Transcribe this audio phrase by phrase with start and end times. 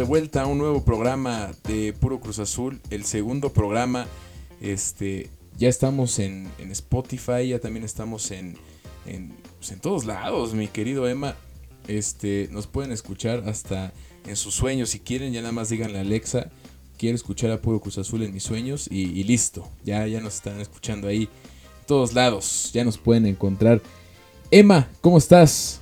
[0.00, 4.06] De vuelta a un nuevo programa de Puro Cruz Azul, el segundo programa.
[4.62, 5.28] Este,
[5.58, 8.56] ya estamos en, Spotify, ya también estamos en,
[9.58, 11.36] pues, en, todos lados, mi querido Emma.
[11.86, 13.92] Este, nos pueden escuchar hasta
[14.26, 14.88] en sus sueños.
[14.88, 16.48] Si quieren, ya nada más díganle a Alexa,
[16.96, 19.68] quiero escuchar a Puro Cruz Azul en mis sueños y, listo.
[19.84, 22.70] Ya, ya nos están escuchando ahí en todos lados.
[22.72, 23.82] Ya nos pueden encontrar.
[24.50, 25.79] Emma, ¿cómo estás?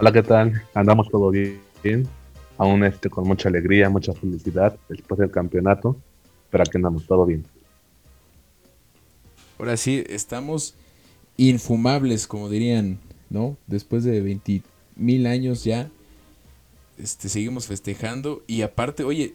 [0.00, 0.62] Hola, ¿qué tal?
[0.72, 2.08] Andamos todo bien.
[2.56, 5.94] Aún este, con mucha alegría, mucha felicidad después del campeonato.
[6.48, 7.44] Pero aquí andamos todo bien.
[9.58, 10.74] Ahora sí, estamos
[11.36, 13.58] infumables, como dirían, ¿no?
[13.66, 14.62] Después de 20
[14.96, 15.90] mil años ya,
[16.96, 18.42] este, seguimos festejando.
[18.46, 19.34] Y aparte, oye,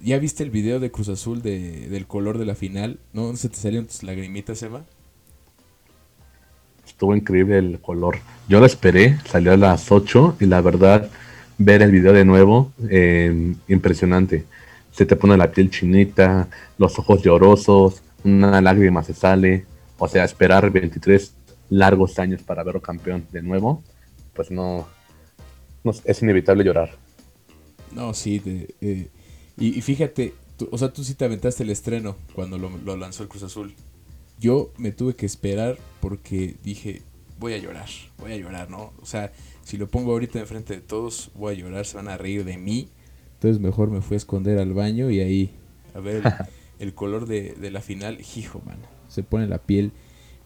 [0.00, 3.00] ¿ya viste el video de Cruz Azul de, del color de la final?
[3.12, 4.84] ¿No se te salieron tus lagrimitas, Eva?
[6.94, 8.18] Estuvo increíble el color.
[8.48, 11.10] Yo lo esperé, salió a las 8 y la verdad,
[11.58, 14.44] ver el video de nuevo, eh, impresionante.
[14.92, 19.66] Se te pone la piel chinita, los ojos llorosos, una lágrima se sale.
[19.98, 21.34] O sea, esperar 23
[21.70, 23.82] largos años para verlo campeón de nuevo,
[24.32, 24.86] pues no,
[26.04, 26.90] es inevitable llorar.
[27.92, 28.40] No, sí,
[28.80, 29.08] eh,
[29.56, 30.34] y, fíjate,
[30.70, 33.74] o sea, tú sí te aventaste el estreno cuando lo, lanzó el Cruz Azul.
[34.44, 37.00] Yo me tuve que esperar porque dije,
[37.40, 38.92] voy a llorar, voy a llorar, ¿no?
[39.00, 42.18] O sea, si lo pongo ahorita enfrente de todos, voy a llorar, se van a
[42.18, 42.90] reír de mí.
[43.36, 45.54] Entonces mejor me fui a esconder al baño y ahí
[45.94, 46.22] a ver
[46.78, 48.18] el, color de, de, la final.
[48.36, 49.92] Hijo, mano, se pone la piel,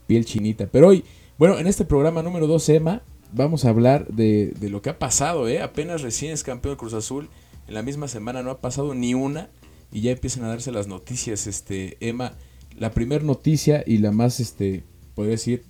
[0.07, 0.69] piel chinita.
[0.69, 1.03] Pero hoy,
[1.37, 3.03] bueno, en este programa número 2, Emma,
[3.33, 5.61] vamos a hablar de, lo que ha pasado, ¿eh?
[5.61, 7.31] Apenas recién es campeón de Cruz Azul.
[7.67, 9.51] En la misma semana no ha pasado ni una
[9.91, 11.49] y ya empiezan a darse las noticias.
[11.49, 12.35] Este, Emma,
[12.79, 14.85] la primera noticia y la más, este,
[15.15, 15.65] podría decir,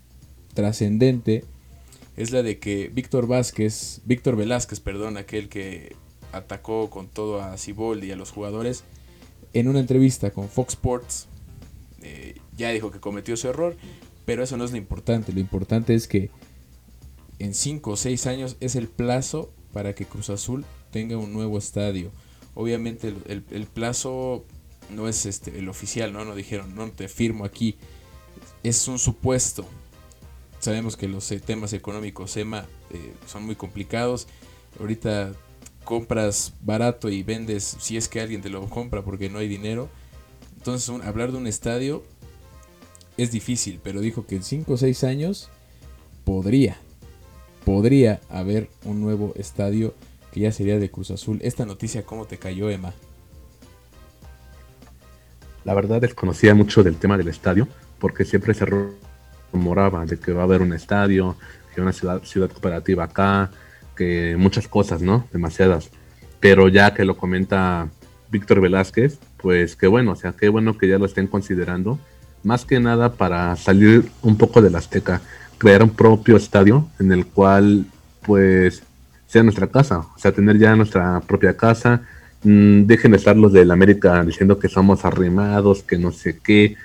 [0.55, 1.45] trascendente
[2.17, 5.95] es la de que Víctor Vázquez, Víctor Velázquez, perdón, aquel que
[6.33, 8.83] atacó con todo a Ciboldi y a los jugadores,
[9.53, 11.29] en una entrevista con Fox Sports,
[12.03, 13.77] eh, ya dijo que cometió ese error,
[14.25, 15.33] pero eso no es lo importante.
[15.33, 16.31] Lo importante es que
[17.39, 21.57] en 5 o 6 años es el plazo para que Cruz Azul tenga un nuevo
[21.57, 22.11] estadio.
[22.55, 24.45] Obviamente el, plazo
[24.91, 26.25] no es este el oficial, ¿no?
[26.25, 27.77] No dijeron, no te firmo aquí.
[28.63, 29.67] Es un supuesto.
[30.59, 34.27] Sabemos que los eh, temas económicos EMA eh, son muy complicados.
[34.81, 35.33] Ahorita
[35.85, 39.89] compras barato y vendes si es que alguien te lo compra porque no hay dinero.
[40.57, 42.05] Entonces hablar de un estadio
[43.17, 45.49] es difícil, pero dijo que en 5 o 6 años
[46.25, 46.79] podría
[47.69, 49.95] podría haber un nuevo estadio
[50.33, 51.39] que ya sería de Cruz Azul.
[51.43, 52.95] Esta noticia, ¿cómo te cayó, Emma?
[55.65, 58.67] La verdad desconocía mucho del tema del estadio, porque siempre se
[59.53, 61.37] rumoraba de que va a haber un estadio,
[61.75, 63.51] que una ciudad, ciudad cooperativa acá,
[63.97, 65.27] que muchas cosas, ¿no?
[65.33, 65.91] Demasiadas.
[66.41, 67.89] Pero ya que lo comenta
[68.31, 71.99] Víctor Velázquez, pues qué bueno, o sea, qué bueno que ya lo estén considerando,
[72.45, 75.21] más que nada para salir un poco de la Azteca
[75.59, 77.85] crear un propio estadio en el cual
[78.23, 78.83] pues
[79.27, 82.03] sea nuestra casa, o sea, tener ya nuestra propia casa.
[82.45, 86.77] Mm, dejen de estar los del América diciendo que somos arrimados, que no sé qué.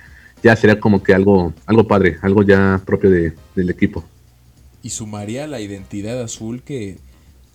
[0.41, 4.03] Ya sería como que algo, algo padre, algo ya propio de, del equipo.
[4.81, 6.97] Y sumaría la identidad azul que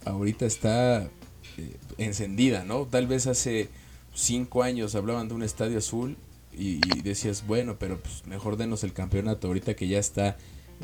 [0.04, 2.86] ahorita está eh, encendida, ¿no?
[2.86, 3.68] Tal vez hace
[4.14, 6.16] cinco años hablaban de un estadio azul
[6.56, 10.36] y, decías, bueno, pero pues mejor denos el campeonato ahorita que ya está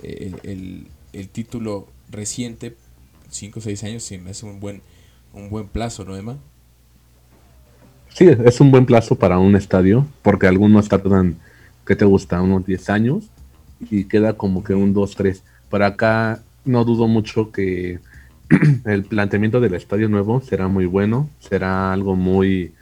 [0.03, 0.87] el,
[1.33, 2.77] título reciente,
[3.31, 4.83] 5 o 6 años, sí me hace un buen,
[5.33, 6.39] un buen plazo, ¿no, Emma?
[8.15, 11.35] Sí, es un buen plazo para un estadio, porque algunos tardan,
[11.85, 12.41] ¿qué te gusta?
[12.41, 13.25] Unos 10 años
[13.91, 15.43] y queda como que un 2, 3.
[15.69, 17.99] Para acá no dudo mucho que
[18.85, 22.73] el planteamiento del estadio nuevo será muy bueno, será algo muy...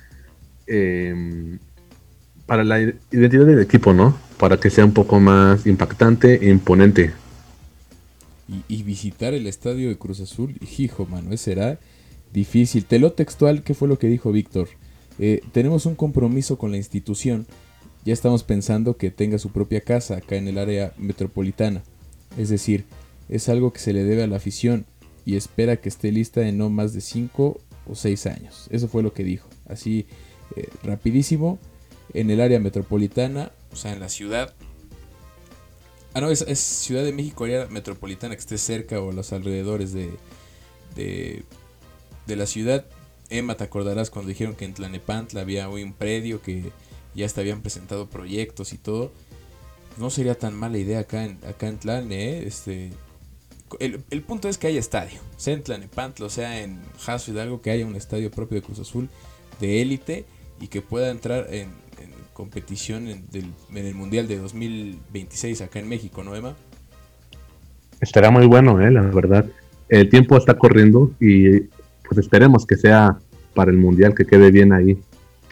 [0.66, 1.58] Em,
[2.44, 4.14] para la identidad del equipo, ¿no?
[4.36, 7.12] Para que sea un poco más impactante e imponente.
[8.68, 11.78] Y, visitar el estadio de Cruz Azul, hijo, mano, será
[12.34, 12.84] difícil.
[12.84, 14.68] Te lo textual, ¿qué fue lo que dijo Víctor?
[15.18, 17.46] Eh, tenemos un compromiso con la institución.
[18.04, 21.82] Ya estamos pensando que tenga su propia casa acá en el área metropolitana.
[22.36, 22.84] Es decir,
[23.28, 24.86] es algo que se le debe a la afición
[25.24, 28.68] y espera que esté lista en no más de 5 o 6 años.
[28.70, 29.48] Eso fue lo que dijo.
[29.68, 30.06] Así,
[30.56, 31.58] eh, rapidísimo
[32.14, 34.54] en el área metropolitana, o sea, en la ciudad.
[36.14, 40.10] Ah, no, es, Ciudad de México, área metropolitana que esté cerca o los alrededores de,
[40.94, 42.84] de, la ciudad.
[43.32, 46.70] Emma, te acordarás cuando dijeron que en Tlanepantla había un predio que
[47.14, 49.12] ya hasta habían presentado proyectos y todo.
[49.98, 52.44] No sería tan mala idea acá en, acá en Tlane, ¿eh?
[52.46, 52.90] Este,
[53.78, 55.20] el, punto es que haya estadio.
[55.36, 58.78] Sea en Tlanepantla, o sea en Jaso Hidalgo, que haya un estadio propio de Cruz
[58.78, 59.08] Azul
[59.60, 60.24] de élite
[60.60, 61.68] y que pueda entrar en,
[62.32, 63.26] competición en,
[63.74, 66.56] el Mundial de 2026 acá en México, ¿no, Emma?
[68.00, 68.90] Estará muy bueno, ¿eh?
[68.90, 69.46] la verdad.
[69.88, 71.68] El tiempo está corriendo y
[72.12, 73.18] pues esperemos que sea
[73.54, 74.98] para el Mundial, que quede bien ahí,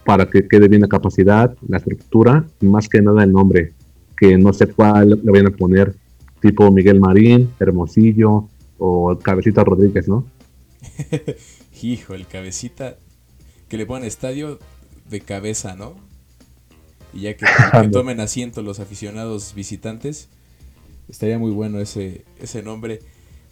[0.05, 3.73] para que quede bien la capacidad, la estructura y más que nada el nombre,
[4.15, 5.95] que no sé cuál le vayan a poner,
[6.43, 8.47] tipo Miguel Marín, Hermosillo
[8.77, 10.27] o Cabecita Rodríguez, ¿no?
[11.83, 12.97] Hijo, el Cabecita,
[13.69, 14.59] que le ponen estadio
[15.09, 15.95] de cabeza, ¿no?
[17.15, 17.47] Y ya que,
[17.91, 20.29] tomen asiento los aficionados visitantes,
[21.09, 23.01] estaría muy bueno ese, ese nombre.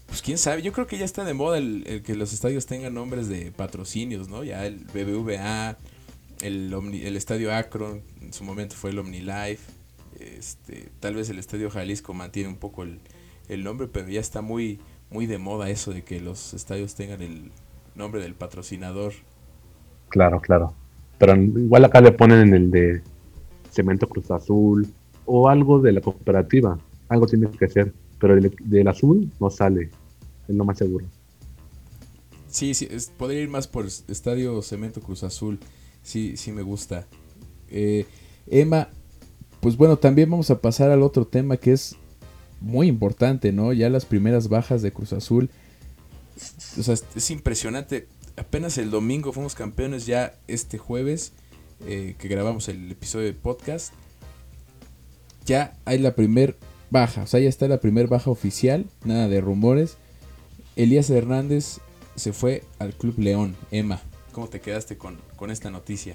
[0.08, 2.94] Pues quién sabe, yo creo que ya está de moda el, que los estadios tengan
[2.94, 4.42] nombres de patrocinios, ¿no?
[4.42, 5.76] Ya el BBVA,
[6.40, 9.70] el, el estadio Akron, en su momento fue el OmniLife.
[10.18, 13.00] Este, tal vez el estadio Jalisco mantiene un poco el,
[13.48, 17.22] el nombre, pero ya está muy, muy de moda eso de que los estadios tengan
[17.22, 17.50] el
[17.94, 19.12] nombre del patrocinador.
[20.08, 20.72] Claro, claro.
[21.18, 23.02] Pero igual acá le ponen en el de
[23.70, 24.88] Cemento Cruz Azul
[25.26, 26.78] o algo de la cooperativa.
[27.08, 27.92] Algo tiene que ser.
[28.20, 29.90] Pero del, azul no sale.
[30.48, 31.06] Es lo más seguro.
[32.50, 35.58] Sí, sí, podría ir más por Estadio Cemento Cruz Azul.
[36.02, 37.06] Sí, sí me gusta.
[37.68, 38.06] Eh,
[38.46, 38.88] Emma,
[39.60, 41.96] pues bueno, también vamos a pasar al otro tema que es
[42.60, 43.72] muy importante, ¿no?
[43.72, 45.50] Ya las primeras bajas de Cruz Azul.
[46.78, 48.08] O sea, es impresionante
[48.38, 51.32] apenas el domingo fuimos campeones, ya este jueves
[51.86, 53.92] eh, que grabamos el episodio de podcast,
[55.44, 56.56] ya hay la primer
[56.90, 59.96] baja, o sea, ya está la primer baja oficial, nada de rumores.
[60.78, 61.80] Elías Hernández
[62.14, 63.56] se fue al Club León.
[63.72, 66.14] Emma, ¿cómo te quedaste con, con esta noticia?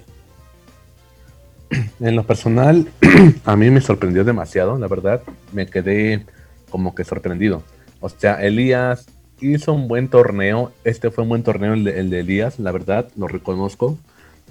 [2.00, 2.88] En lo personal,
[3.44, 5.22] a mí me sorprendió demasiado, la verdad.
[5.52, 6.24] Me quedé
[6.70, 7.62] como que sorprendido.
[8.00, 9.06] O sea, Elías
[9.38, 10.72] hizo un buen torneo.
[10.84, 13.98] Este fue un buen torneo el de, Elías, la verdad, lo reconozco.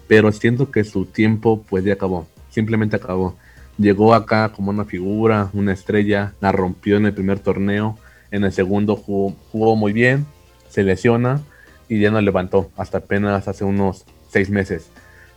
[0.07, 2.27] Pero siento que su tiempo pues ya acabó.
[2.51, 3.35] Simplemente acabó.
[3.79, 7.97] Llegó acá como una figura, una estrella, la rompió en el primer torneo.
[8.33, 10.25] En el segundo jugó, muy bien,
[10.67, 11.41] se lesiona
[11.87, 14.89] y ya no levantó hasta apenas hace unos seis meses.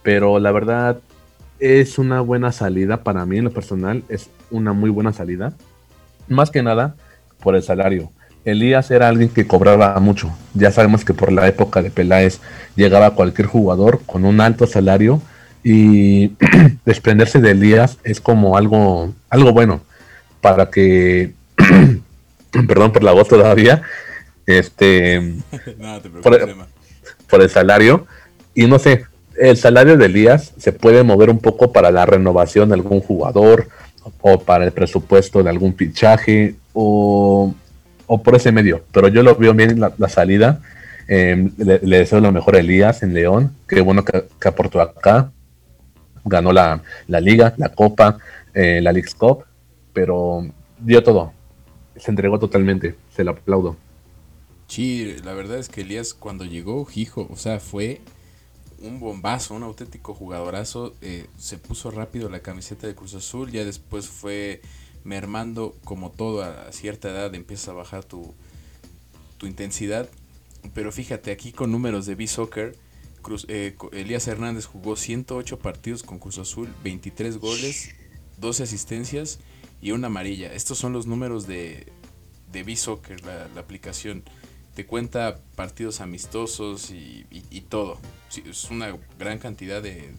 [0.03, 0.99] Pero la verdad
[1.59, 4.03] es una buena salida para mí en lo personal.
[4.09, 5.53] Es una muy buena salida.
[6.27, 6.95] Más que nada
[7.43, 8.11] por el salario.
[8.47, 10.31] Elías era alguien que cobraba mucho.
[10.55, 12.41] Ya sabemos que por la época de Peláez
[12.77, 15.21] llegaba cualquier jugador con un alto salario
[15.63, 16.29] y
[16.87, 19.83] desprenderse de Elías es como algo, algo bueno
[20.41, 21.35] para que,
[22.69, 23.83] perdón por la voz todavía,
[24.47, 25.35] este,
[27.29, 28.07] por, el, salario.
[28.55, 29.05] Y no sé,
[29.39, 33.69] el salario de Elías se puede mover un poco para la renovación de algún jugador
[34.21, 37.55] o para el presupuesto de algún fichaje o
[38.07, 40.61] o por ese medio, pero yo lo veo bien la, la salida.
[41.09, 45.31] Em, le, deseo lo mejor a Elías en León, qué bueno que, aportó acá,
[46.25, 48.19] ganó la, liga, la copa,
[48.55, 49.45] eh, la League Cup,
[49.93, 50.45] pero
[50.79, 51.33] dio todo,
[51.99, 53.77] se entregó totalmente, se lo aplaudo.
[54.69, 58.01] Sí, la verdad es que Elías cuando llegó, hijo, o sea, fue
[58.81, 63.65] un bombazo, un auténtico jugadorazo, eh, se puso rápido la camiseta de Cruz Azul, ya
[63.65, 64.61] después fue
[65.05, 68.35] mermando como todo a cierta edad empieza a bajar tu,
[69.39, 70.09] tu intensidad.
[70.75, 72.77] Pero fíjate, aquí con números de B-Soccer,
[73.49, 77.95] eh, Elías Hernández jugó 108 partidos con Cruz Azul, 23 goles,
[78.39, 79.39] 12 asistencias
[79.81, 80.53] y una amarilla.
[80.53, 81.93] Estos son los números de,
[82.53, 84.23] de B-Soccer, la, aplicación.
[84.75, 87.99] Te cuenta partidos amistosos y, todo.
[88.45, 90.13] es una gran cantidad de,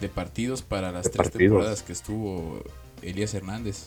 [0.00, 2.62] de partidos para las tres temporadas que estuvo
[3.02, 3.86] Elías Hernández.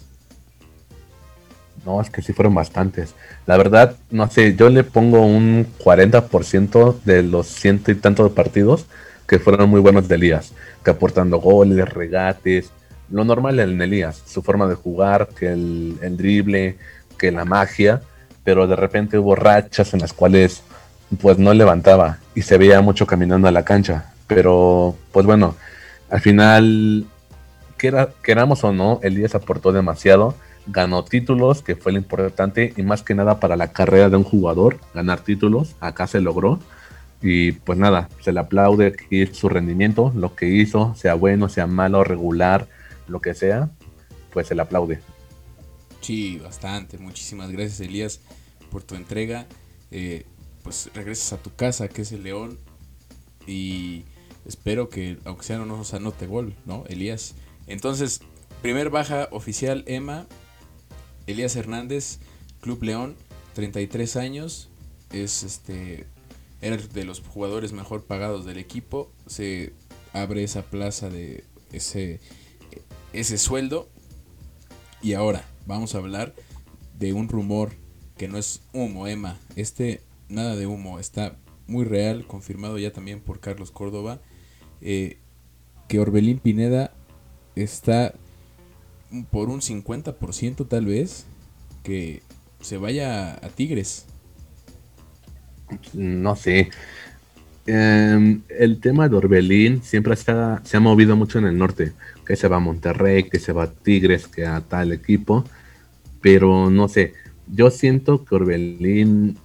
[1.86, 3.14] No, es que sí fueron bastantes.
[3.46, 8.86] La verdad, no sé, yo le pongo un 40% de los ciento y tantos partidos
[9.28, 12.72] que fueron muy buenos de Elías, que aportando goles, regates,
[13.14, 16.78] lo normal en Elías, su forma de jugar, que el, el drible,
[17.20, 18.02] que la magia,
[18.44, 20.64] pero de repente hubo rachas en las cuales
[21.22, 24.12] pues no levantaba y se veía mucho caminando a la cancha.
[24.26, 25.56] Pero pues bueno,
[26.10, 27.06] al final
[28.24, 30.34] queramos o no, Elías aportó demasiado,
[30.66, 34.24] ganó títulos, que fue lo importante, y más que nada para la carrera de un
[34.24, 36.60] jugador, ganar títulos, acá se logró.
[37.22, 38.96] Y pues nada, se le aplaude
[39.32, 42.68] su rendimiento, lo que hizo, sea bueno, sea malo, regular,
[43.08, 43.72] lo que sea,
[44.32, 45.00] pues se le aplaude.
[46.02, 46.98] Sí, bastante.
[46.98, 48.22] Muchísimas gracias, Elías,
[48.70, 49.48] por tu entrega.
[49.92, 50.26] Eh,
[50.64, 52.58] pues regresas a tu casa, que es el León.
[53.48, 54.06] Y
[54.46, 56.84] espero que, aunque sea no nos anote gol, ¿no?
[56.88, 57.36] Elías,
[57.68, 58.22] entonces,
[58.62, 60.28] primer baja oficial Emma,
[61.28, 62.20] Elías Hernández,
[62.62, 63.16] Club León.
[63.54, 64.70] 33 años,
[65.12, 66.08] es este
[66.60, 69.74] era de los jugadores mejor pagados del equipo, se
[70.14, 71.44] abre esa plaza de
[71.74, 72.22] ese
[73.14, 73.90] ese sueldo
[75.02, 76.34] y ahora vamos a hablar
[76.98, 77.72] de un rumor
[78.18, 79.38] que no es humo, Emma.
[79.56, 84.20] Este nada de humo, está muy real, confirmado ya también por Carlos Córdoba,
[84.82, 85.18] eh,
[85.88, 86.94] que Orbelín Pineda
[87.56, 88.14] está
[89.32, 91.26] por un 50% tal vez
[91.84, 92.24] que
[92.62, 94.06] se vaya a Tigres.
[95.94, 96.70] No sé.
[97.66, 101.94] Em, el tema de Orbelín siempre se ha, se ha, movido mucho en el norte.
[102.26, 105.46] Que se va a Monterrey, que se va a Tigres, que a tal equipo.
[106.22, 107.14] Pero no sé.
[107.48, 109.38] Yo siento que Orbelín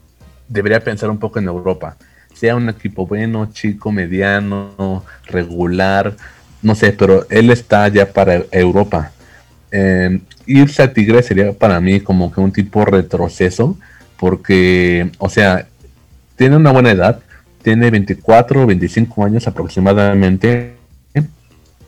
[0.48, 1.96] debería pensar un poco en Europa.
[2.34, 6.16] Sea un equipo bueno, chico, mediano, regular.
[6.62, 9.12] No sé, pero él está ya para Europa.
[9.70, 13.76] Eh, irse a Tigres sería para mí como que un tipo retroceso,
[14.18, 15.66] porque, o sea,
[16.36, 17.20] tiene una buena edad,
[17.62, 20.74] tiene 24 o 25 años aproximadamente,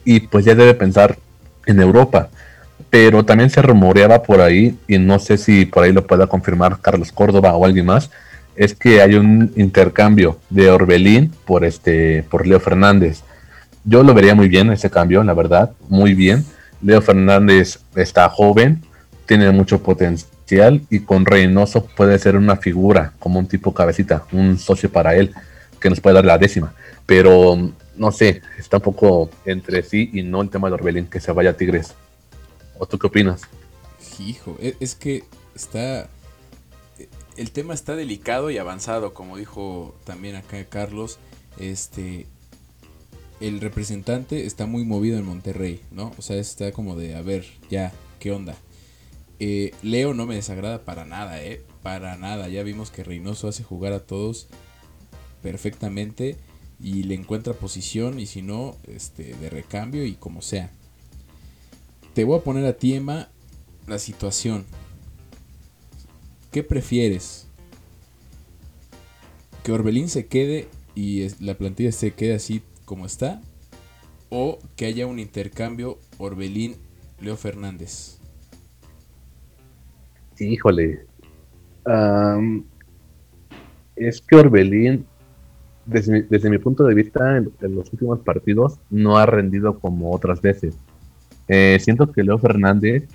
[0.04, 1.18] y pues ya debe pensar
[1.66, 2.28] en Europa.
[2.88, 6.80] Pero también se rumoreaba por ahí, y no sé si por ahí lo pueda confirmar
[6.80, 8.10] Carlos Córdoba o alguien más,
[8.56, 13.22] es que hay un intercambio de Orbelín por este por Leo Fernández.
[13.84, 16.44] Yo lo vería muy bien ese cambio, la verdad, muy bien
[16.82, 18.82] Leo Fernández está joven,
[19.26, 24.58] tiene mucho potencial y con Reynoso puede ser una figura, como un tipo cabecita, un
[24.58, 25.32] socio para él,
[25.80, 26.74] que nos puede dar la décima.
[27.06, 31.20] Pero no sé, está un poco entre sí y no el tema de Orbelín que
[31.20, 31.94] se vaya a Tigres.
[32.78, 33.42] ¿O tú qué opinas?
[34.18, 36.08] Hijo, e, es que está.
[37.36, 41.18] El tema está delicado y avanzado, como dijo también acá Carlos.
[41.58, 42.26] Este,
[43.40, 46.12] el representante está muy movido en Monterrey, ¿no?
[46.18, 48.54] O sea, está como de, a ver, ya, ¿qué onda?
[49.40, 51.62] Eh, Leo no me desagrada para nada, ¿eh?
[51.82, 52.48] Para nada.
[52.48, 54.48] Ya vimos que Reynoso hace jugar a todos
[55.42, 56.36] perfectamente
[56.82, 60.70] y le encuentra posición y si no, este, de recambio y como sea.
[62.14, 63.28] Te voy a poner a ti, Emma,
[63.86, 64.64] la situación.
[66.50, 67.46] ¿Qué prefieres?
[69.62, 73.40] ¿Que Orbelín se quede y la plantilla se quede así como está
[74.30, 78.18] o que haya un intercambio Orbelín-Leo Fernández?
[80.38, 81.06] Híjole.
[83.96, 85.06] es que Orbelín,
[85.90, 90.76] desde, mi punto de vista, en, los últimos partidos no ha rendido como otras veces.
[91.48, 93.08] Eh, siento que Leo Fernández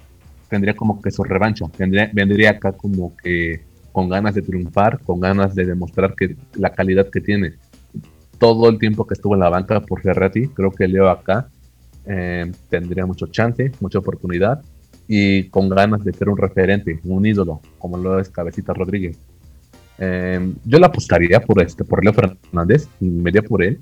[0.49, 5.19] tendría como que su revancha, vendría, vendría acá como que con ganas de triunfar, con
[5.19, 7.53] ganas de demostrar que la calidad que tiene
[8.37, 10.47] todo el tiempo que estuvo en la banca por Ferretti.
[10.49, 11.47] Creo que Leo acá
[12.05, 14.61] eh, tendría mucho chance, mucha oportunidad
[15.07, 19.17] y con ganas de ser un referente, un ídolo, como lo es Cabecita Rodríguez.
[19.97, 23.79] Eh, yo la apostaría por este, por Leo Fernández, me iría por él.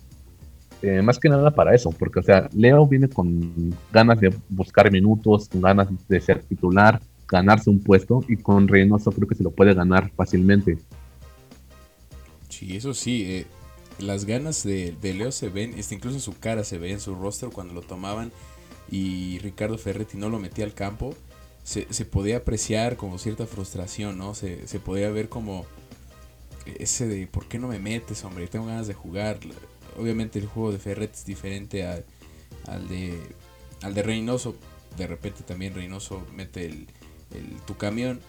[0.81, 4.91] Eh, más que nada para eso, porque o sea, Leo viene con ganas de buscar
[4.91, 9.43] minutos, con ganas de ser titular, ganarse un puesto y con Reynoso creo que se
[9.43, 10.77] lo puede ganar fácilmente.
[12.49, 13.45] Sí, eso sí,
[13.97, 17.15] las ganas de, Leo se ven, este, incluso en su cara se ve, en su
[17.15, 18.31] rostro cuando lo tomaban
[18.91, 21.15] y Ricardo Ferretti no lo metía al campo,
[21.63, 24.35] se, podía apreciar como cierta frustración, ¿no?
[24.35, 25.65] Se, se podía ver como
[26.65, 28.47] ese de ¿por qué no me metes, hombre?
[28.47, 29.39] Tengo ganas de jugar.
[29.97, 32.05] Obviamente el juego de Ferretti es diferente al,
[32.87, 33.19] de
[33.81, 34.55] al de Reynoso.
[34.97, 36.87] De repente también Reynoso mete el,
[37.65, 38.21] tu camión.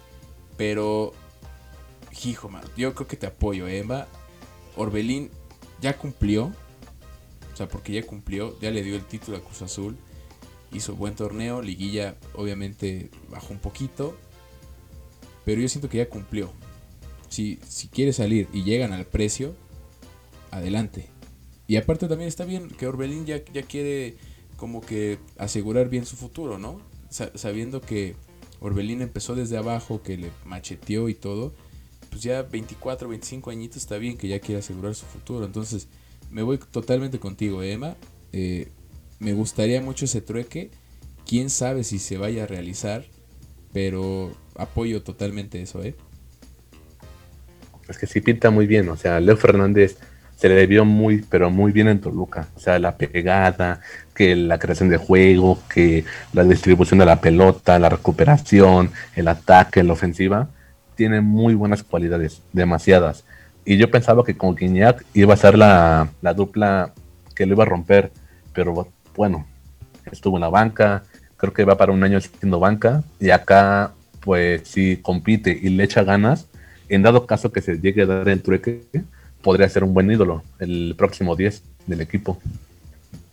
[0.56, 1.12] Pero,
[2.24, 4.06] hijo, man, yo creo que te apoyo, Emma.
[4.76, 5.30] Orbelín
[5.80, 6.52] ya cumplió.
[7.52, 9.96] O sea, porque ya cumplió, ya le dio el título a Cruz Azul.
[10.72, 14.16] Hizo buen torneo, liguilla obviamente bajó un poquito.
[15.44, 16.50] Pero yo siento que ya cumplió.
[17.34, 19.54] Si, si quiere salir y llegan al precio,
[20.50, 21.08] adelante.
[21.66, 24.16] Y aparte también está bien que Orbelín ya, quiere
[24.56, 26.80] como que asegurar bien su futuro, ¿no?
[27.10, 28.16] sabiendo que
[28.58, 31.54] Orbelín empezó desde abajo, que le macheteó y todo
[32.14, 35.44] pues ya 24, 25 añitos está bien que ya quiera asegurar su futuro.
[35.44, 35.88] Entonces,
[36.30, 37.96] me voy totalmente contigo, Emma.
[38.32, 38.68] Eh,
[39.18, 40.70] me gustaría mucho ese trueque.
[41.26, 43.04] Quién sabe si se vaya a realizar,
[43.72, 45.96] pero apoyo totalmente eso, ¿eh?
[47.88, 49.98] Es que sí pinta muy bien, o sea, Leo Fernández
[50.36, 52.48] se le vio muy, pero muy bien en Toluca.
[52.56, 53.80] O sea, la pegada,
[54.14, 59.82] que la creación de juego, que la distribución de la pelota, la recuperación, el ataque,
[59.82, 60.48] la ofensiva
[60.94, 63.24] tiene muy buenas cualidades, demasiadas.
[63.64, 66.92] Y yo pensaba que con Guiñac iba a ser la, dupla
[67.34, 68.12] que lo iba a romper,
[68.52, 68.86] pero
[69.16, 69.46] bueno,
[70.10, 71.02] estuvo en la banca,
[71.36, 75.84] creo que va para un año siendo banca, y acá pues si compite y le
[75.84, 76.46] echa ganas,
[76.88, 78.82] en dado caso que se llegue a dar el trueque,
[79.42, 82.38] podría ser un buen ídolo, el próximo 10 del equipo.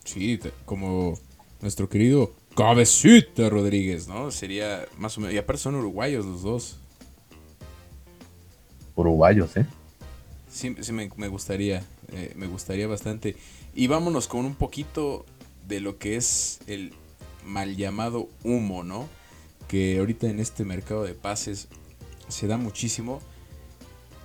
[0.04, 1.18] Sí, como
[1.62, 4.30] nuestro querido Cabecita Rodríguez, ¿no?
[4.32, 5.34] Sería más o menos.
[5.34, 6.78] Y aparte son uruguayos los dos.
[8.96, 9.66] Uruguayos, ¿eh?
[10.50, 11.84] Sí, sí me, gustaría.
[12.12, 13.38] Eh, me gustaría bastante.
[13.74, 15.26] Y vámonos con un poquito
[15.68, 16.94] de lo que es el
[17.46, 19.08] mal llamado humo, ¿no?
[19.70, 21.70] Que ahorita en este mercado de pases
[22.28, 23.22] se da muchísimo.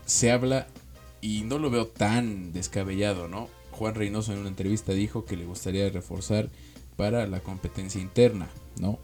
[0.06, 0.66] Se habla
[1.20, 3.48] y no lo veo tan descabellado, ¿no?
[3.72, 6.48] Juan Reynoso en una entrevista dijo que le gustaría reforzar
[6.96, 8.48] para la competencia interna,
[8.80, 8.98] ¿no?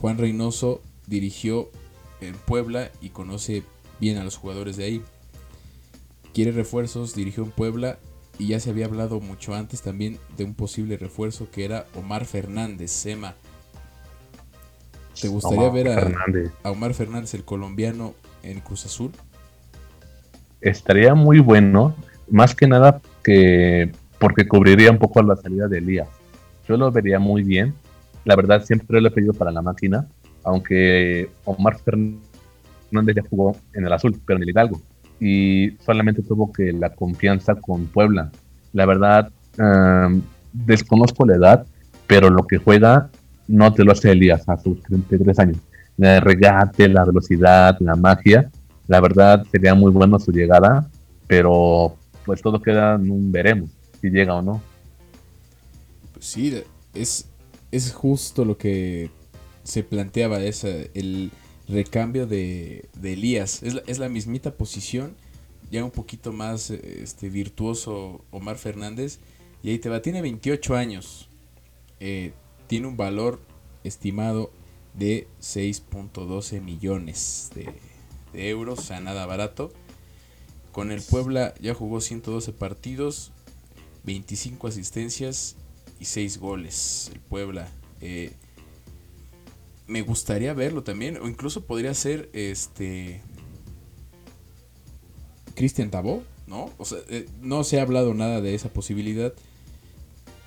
[0.00, 1.70] Juan Reynoso dirigió
[2.20, 3.64] en Puebla y conoce
[4.00, 5.02] bien a los jugadores de ahí.
[6.32, 7.98] Quiere refuerzos, dirigió en Puebla
[8.38, 12.24] y ya se había hablado mucho antes también de un posible refuerzo que era Omar
[12.24, 13.34] Fernández, Sema.
[15.20, 19.12] ¿Te gustaría ver a, Omar Fernández, el colombiano, en Cruz Azul?
[20.64, 21.94] Estaría muy bueno,
[22.30, 26.08] más que nada que porque cubriría un poco la salida de Elías.
[26.66, 27.74] Yo lo vería muy bien.
[28.24, 30.06] La verdad, siempre lo he pedido para la máquina,
[30.42, 34.80] aunque Omar Fernández ya jugó en el azul, pero en el Hidalgo.
[35.20, 38.30] Y solamente tuvo que la confianza con Puebla.
[38.72, 39.30] La verdad,
[40.50, 41.66] desconozco la edad,
[42.06, 43.10] pero lo que juega
[43.48, 45.58] no te lo hace Elías a sus 33 años.
[45.98, 48.50] El regate, la velocidad, la magia,
[48.86, 50.88] la verdad sería muy bueno su llegada,
[51.26, 54.62] pero pues todo queda en un veremos si llega o no.
[56.20, 56.62] Sí,
[56.94, 57.28] es,
[57.70, 59.10] es justo lo que
[59.62, 61.30] se planteaba, esa, el
[61.68, 63.62] recambio de, Elías.
[63.62, 65.14] Es la, es la, mismita posición,
[65.70, 69.18] ya un poquito más este, virtuoso Omar Fernández.
[69.62, 71.28] Y ahí te va, tiene 28 años.
[72.00, 72.32] Eh,
[72.66, 73.40] tiene un valor
[73.82, 74.50] estimado
[74.94, 77.72] de 6.12 millones de,
[78.34, 79.72] de, euros, o sea, nada barato.
[80.72, 83.32] Con el Puebla ya jugó 112 partidos,
[84.04, 85.56] 25 asistencias
[86.00, 87.10] y 6 goles.
[87.14, 87.68] El Puebla.
[88.00, 88.32] Eh,
[89.86, 91.18] me gustaría verlo también.
[91.18, 93.22] O incluso podría ser este.
[95.54, 96.70] Cristian Tabó, ¿no?
[96.78, 99.32] O sea, eh, no se ha hablado nada de esa posibilidad.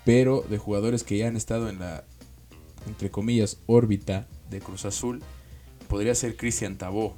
[0.04, 2.04] Pero de jugadores que ya han estado en la,
[2.86, 5.22] entre comillas, órbita de Cruz Azul,
[5.88, 7.14] podría ser Cristian Tabó.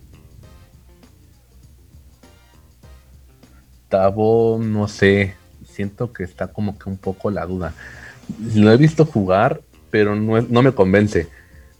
[3.92, 5.35] No sé.
[5.64, 7.74] Siento que está como que un poco la duda
[8.55, 11.29] lo he visto jugar, pero no, no me convence.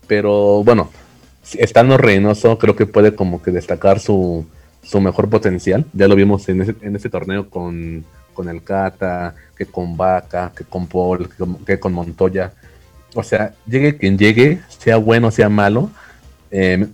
[0.07, 0.91] Pero bueno,
[1.55, 4.47] estando Reynoso, creo que puede como que destacar su,
[4.83, 5.85] su mejor potencial.
[5.93, 10.87] Ya lo vimos en ese, torneo con, con, el Cata, que con Vaca, que con
[10.87, 11.29] Paul,
[11.67, 12.53] que, con Montoya.
[13.15, 15.91] O sea, llegue quien llegue, sea bueno, sea malo,
[16.51, 16.87] eh,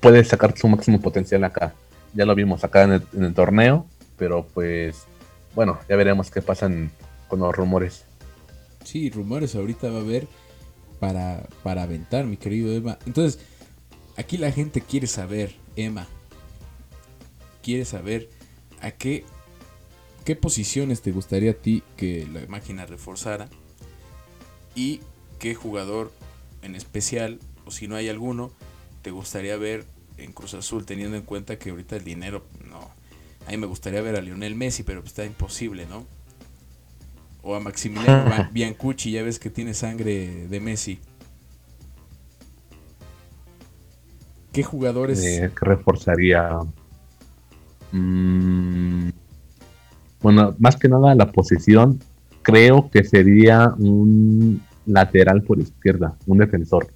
[0.00, 1.74] puede sacar su máximo potencial acá.
[2.14, 3.86] Ya lo vimos acá en el torneo,
[4.18, 5.06] pero pues
[5.54, 6.70] bueno, ya veremos qué pasa
[7.28, 8.04] con los rumores.
[8.84, 10.28] Sí, rumores ahorita va a haber
[11.00, 12.98] para, para aventar, mi querido Emma.
[13.06, 13.40] Entonces,
[14.16, 16.06] aquí la gente quiere saber, Emma,
[17.62, 18.28] quiere saber
[18.80, 19.24] a qué,
[20.24, 23.48] qué posiciones te gustaría a ti que la máquina reforzara
[24.74, 25.00] y
[25.38, 26.12] qué jugador
[26.62, 28.52] en especial, o si no hay alguno,
[29.02, 29.84] te gustaría ver
[30.16, 32.90] en Cruz Azul, teniendo en cuenta que ahorita el dinero, no.
[33.48, 36.04] A mí me gustaría ver a Lionel Messi, pero está imposible, ¿no?
[37.40, 40.98] O a Maximiliano Biancucci, ya ves que tiene sangre de Messi.
[44.52, 45.24] ¿Qué jugadores?
[45.24, 46.58] Eh, que reforzaría.
[47.92, 49.08] Mm,
[50.20, 52.00] bueno, más que nada la posición,
[52.42, 56.88] creo que sería un lateral por izquierda, un defensor.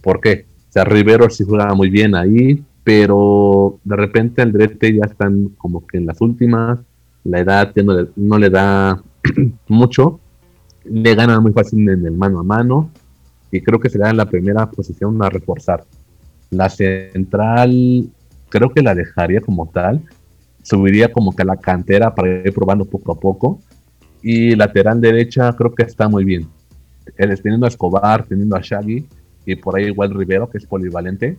[0.00, 0.46] ¿Por qué?
[0.70, 5.84] O sea, Rivero sí juega muy bien ahí, pero de repente Andrete ya están como
[5.84, 6.78] que en las últimas,
[7.24, 7.82] la edad ya
[8.14, 9.02] no le da
[9.66, 10.20] mucho,
[10.84, 12.92] le gana muy fácil en el mano a mano
[13.50, 15.82] y creo que será la primera posición a reforzar.
[16.50, 18.08] La central
[18.50, 20.04] creo que la dejaría como tal,
[20.62, 23.58] subiría como que a la cantera para ir probando poco a poco
[24.22, 26.46] y lateral derecha creo que está muy bien.
[27.16, 29.08] Teniendo a Escobar, teniendo a Shaggy
[29.44, 31.36] y por ahí igual Rivero que es polivalente,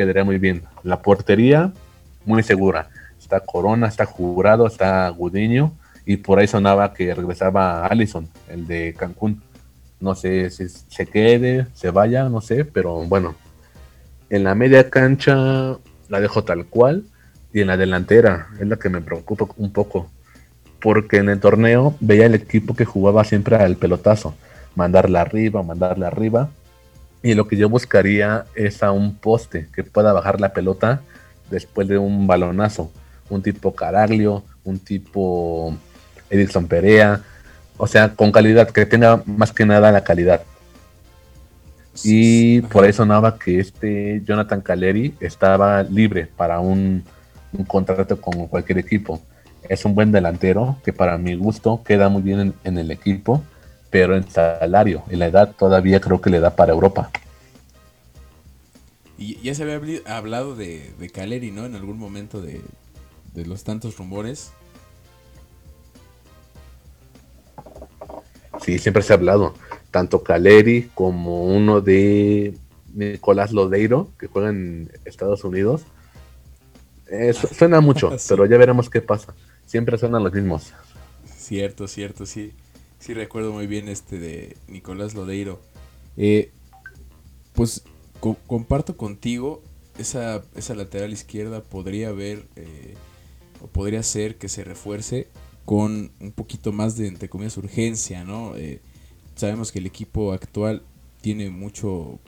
[0.00, 0.62] quedaría muy bien.
[0.82, 1.72] La portería
[2.24, 2.88] muy segura.
[3.18, 5.72] Está Corona, está Jurado, está Gudiño
[6.06, 9.42] y por ahí sonaba que regresaba Allison, el de Cancún.
[10.00, 13.34] No sé si se quede, se vaya, no sé, pero bueno.
[14.30, 15.76] En la media cancha
[16.08, 17.04] la dejo tal cual
[17.52, 20.08] y en la delantera es la que me preocupa un poco.
[20.80, 24.34] Porque en el torneo veía el equipo que jugaba siempre al pelotazo,
[24.76, 26.48] mandarla arriba, mandarla arriba.
[27.22, 31.02] Y lo que yo buscaría es a un poste que pueda bajar la pelota
[31.50, 32.90] después de un balonazo.
[33.28, 35.76] Un tipo Caraglio, un tipo
[36.30, 37.22] Edison Perea,
[37.76, 40.42] o sea, con calidad, que tenga más que nada la calidad.
[42.04, 47.04] Y por eso sonaba que este Jonathan Caleri estaba libre para un,
[47.66, 49.20] contrato con cualquier equipo.
[49.68, 53.42] Es un buen delantero que para mi gusto queda muy bien en, el equipo,
[53.90, 57.10] pero en salario, en la edad todavía creo que le da para Europa.
[59.18, 61.66] Y ya se había hablado de, de Caleri, ¿no?
[61.66, 62.62] En algún momento de,
[63.34, 64.52] de los tantos rumores.
[68.62, 69.54] Sí, siempre se ha hablado.
[69.90, 72.54] Tanto Caleri como uno de
[72.94, 75.82] Nicolás Lodeiro, que juega en Estados Unidos.
[77.10, 79.34] Eh, suena mucho, pero ya veremos qué pasa.
[79.66, 80.72] Siempre suenan los mismos.
[81.36, 82.52] Cierto, cierto, sí.
[83.00, 85.58] Sí recuerdo muy bien este de Nicolás Lodeiro.
[86.18, 86.50] Eh,
[87.54, 87.82] pues
[88.46, 89.62] comparto contigo,
[89.98, 92.94] esa, esa lateral izquierda podría haber, eh,
[93.62, 95.28] o podría ser que se refuerce
[95.64, 98.54] con un poquito más de, entre comillas, urgencia, ¿no?
[98.56, 98.82] Eh,
[99.34, 100.82] sabemos que el equipo actual
[101.22, 102.18] tiene mucho,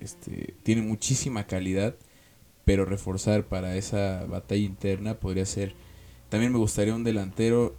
[0.00, 1.94] este, tiene muchísima calidad,
[2.64, 5.72] pero reforzar para esa batalla interna podría ser,
[6.30, 7.76] también me gustaría un delantero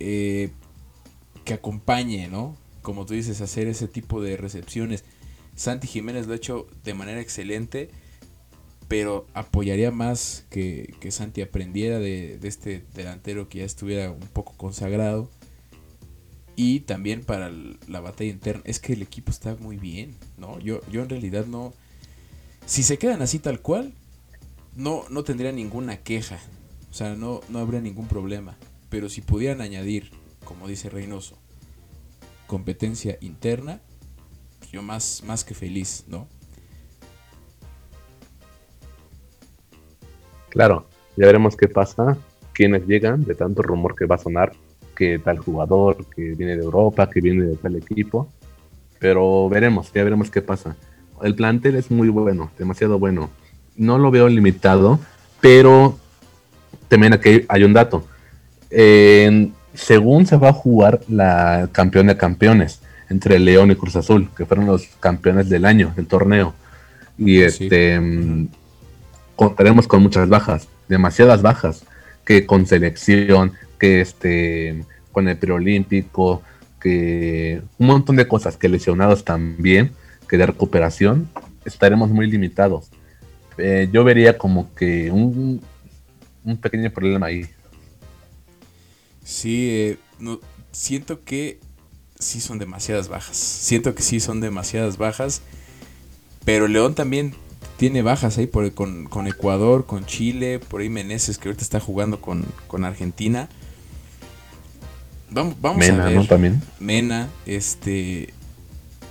[0.00, 0.50] eh,
[1.46, 2.58] que acompañe, ¿no?
[2.82, 5.04] Como tú dices, hacer ese tipo de recepciones.
[5.54, 7.88] Santi Jiménez lo ha hecho de manera excelente
[8.88, 15.30] pero apoyaría más que, Santi aprendiera de, este delantero que ya estuviera un poco consagrado.
[16.58, 18.62] Y también para la batalla interna.
[18.64, 20.58] Es que el equipo está muy bien, ¿no?
[20.60, 21.74] Yo, yo en realidad no...
[22.64, 23.92] Si se quedan así tal cual,
[24.74, 26.38] no, no tendría ninguna queja.
[26.90, 28.56] O sea, no, no habría ningún problema.
[28.88, 30.12] Pero si pudieran añadir,
[30.46, 31.36] como dice Reynoso,
[32.46, 33.80] competencia interna,
[34.72, 36.26] yo más, más que feliz, ¿no?
[40.48, 42.16] Claro, ya veremos qué pasa,
[42.54, 44.54] quiénes llegan, de tanto rumor que va a sonar,
[44.96, 48.32] que tal jugador, que viene de Europa, que viene de tal equipo.
[48.98, 50.74] Pero veremos, ya veremos qué pasa.
[51.22, 53.28] El plantel es muy bueno, demasiado bueno.
[53.76, 54.98] No lo veo limitado,
[55.42, 55.98] pero
[56.88, 58.06] también aquí hay un dato.
[59.76, 64.46] Según se va a jugar la campeón de campeones entre León y Cruz Azul, que
[64.46, 66.54] fueron los campeones del año, del torneo.
[67.16, 68.00] Y este
[69.36, 71.84] contaremos con muchas bajas, demasiadas bajas,
[72.24, 76.42] que con selección, que este, con el preolímpico,
[76.80, 79.92] que un montón de cosas, que lesionados también,
[80.28, 81.28] que de recuperación,
[81.64, 82.90] estaremos muy limitados.
[83.58, 85.60] Eh, yo vería como que un,
[86.44, 87.46] un pequeño problema ahí.
[89.26, 90.38] Sí, eh, no,
[90.70, 91.58] siento que
[92.16, 93.36] sí son demasiadas bajas.
[93.36, 95.42] Siento que sí son demasiadas bajas.
[96.44, 97.34] Pero León también
[97.76, 102.20] tiene bajas ahí por, con, Ecuador, con Chile, por ahí Meneses que ahorita está jugando
[102.20, 103.48] con, Argentina.
[105.30, 106.14] Vamos, vamos a ver.
[106.14, 106.24] ¿no?
[106.24, 106.62] También.
[106.78, 108.32] Mena, este.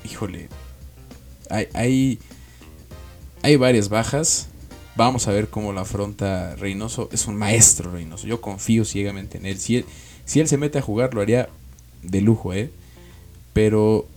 [0.05, 0.47] Híjole.
[1.49, 2.19] Hay, hay,
[3.41, 4.47] hay varias bajas.
[4.95, 7.09] Vamos a ver cómo la afronta Reynoso.
[7.11, 8.27] Es un maestro Reynoso.
[8.27, 9.59] Yo confío ciegamente en él.
[9.59, 9.85] Si él,
[10.25, 11.49] si él se mete a jugar, lo haría
[12.01, 12.71] de lujo, ¿eh?
[13.53, 14.07] Pero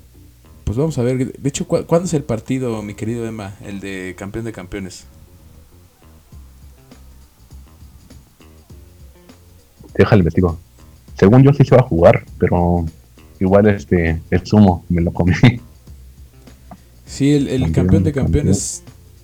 [0.64, 1.32] pues vamos a ver.
[1.32, 3.54] De hecho, ¿cuándo es el partido, mi querido Emma?
[3.64, 5.04] El de campeón de campeones.
[9.94, 10.58] Déjale, investigo.
[11.18, 12.84] Según yo sí se va a jugar, pero
[13.40, 15.34] igual este el sumo me lo comí.
[17.06, 18.82] Sí, el, campeón, de campeones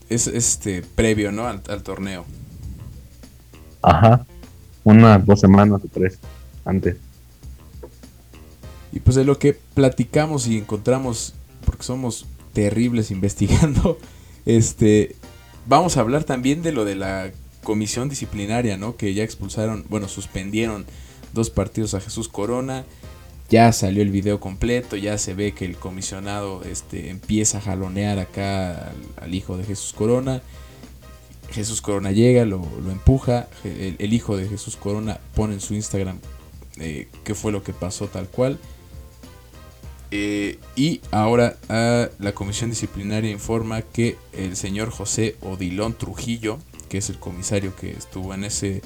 [0.08, 1.46] es este previo, ¿no?
[1.46, 2.24] Al, al, torneo.
[3.82, 4.26] Ajá.
[4.82, 6.18] Unas dos semanas o tres
[6.64, 6.96] antes.
[8.92, 13.98] Y pues de lo que platicamos y encontramos, porque somos terribles investigando,
[14.46, 15.16] este,
[15.66, 17.32] vamos a hablar también de lo de la
[17.64, 18.96] comisión disciplinaria, ¿no?
[18.96, 20.86] Que ya expulsaron, bueno, suspendieron
[21.32, 22.84] dos partidos a Jesús Corona.
[23.50, 28.18] Ya salió el video completo, ya se ve que el comisionado este, empieza a jalonear
[28.18, 30.40] acá al, hijo de Jesús Corona.
[31.50, 33.48] Jesús Corona llega, lo, empuja.
[33.64, 36.20] El, hijo de Jesús Corona pone en su Instagram
[36.78, 38.58] eh, qué fue lo que pasó tal cual.
[40.10, 46.58] Eh, y ahora la comisión disciplinaria informa que el señor José Odilón Trujillo,
[46.88, 48.82] que es el comisario que estuvo en ese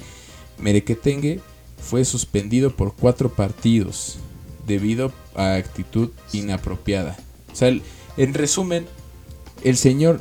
[0.57, 1.39] merequetengue,
[1.77, 4.17] fue suspendido por cuatro partidos
[4.65, 7.17] debido a actitud inapropiada.
[7.51, 7.69] O sea,
[8.17, 8.85] en resumen,
[9.63, 10.19] el señor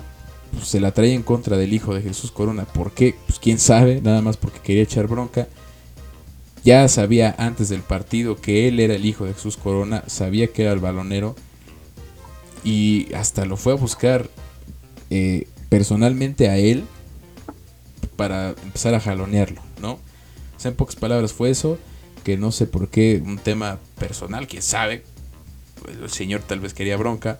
[0.52, 2.64] pues, se la trae en contra del hijo de Jesús Corona.
[2.64, 3.14] ¿Por qué?
[3.26, 5.48] Pues quién sabe, nada más porque quería echar bronca.
[6.68, 10.64] Ya sabía antes del partido que él era el hijo de Jesús Corona, sabía que
[10.64, 11.34] era el balonero
[12.62, 14.28] y hasta lo fue a buscar
[15.08, 16.84] eh, personalmente a él
[18.16, 19.92] para empezar a jalonearlo, ¿no?
[19.92, 19.98] O
[20.58, 21.78] sea, en pocas palabras fue eso,
[22.22, 25.04] que no sé por qué, un tema personal, quién sabe,
[25.80, 27.38] pues, el señor tal vez quería bronca,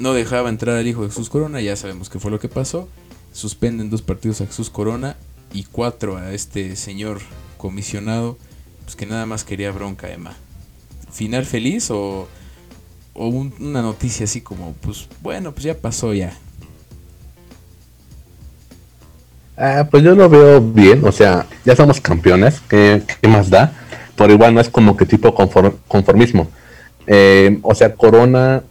[0.00, 2.88] no dejaba entrar al hijo de Jesús Corona, ya sabemos qué fue lo que pasó,
[3.32, 5.16] suspenden dos partidos a Jesús Corona
[5.52, 7.20] y cuatro a este señor
[7.62, 8.36] comisionado,
[8.82, 10.34] pues que nada más quería bronca, Emma.
[11.12, 12.26] ¿Final feliz o,
[13.14, 16.32] o una noticia así como, pues bueno, pues ya pasó ya?
[19.56, 23.72] Ah, pues yo lo veo bien, o sea, ya somos campeones, ¿qué, más da?
[24.16, 25.32] Pero igual no es como que tipo
[25.86, 26.50] conformismo.
[27.06, 28.64] Eh, o sea, Corona